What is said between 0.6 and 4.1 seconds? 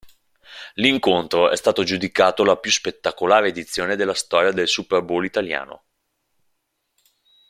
L'incontro è stato giudicato la più spettacolare edizione